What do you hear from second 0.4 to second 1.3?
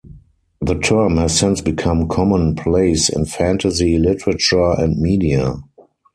The term